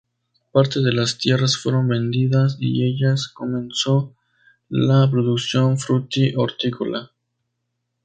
Parte 0.51 0.79
de 0.81 0.93
las 0.93 1.19
tierras 1.19 1.57
fueron 1.57 1.87
vendidas 1.87 2.57
y 2.59 2.81
en 2.81 2.87
ellas 2.87 3.27
comenzó 3.27 4.15
la 4.67 5.07
producción 5.11 5.77
fruti-hortícola. 5.77 7.11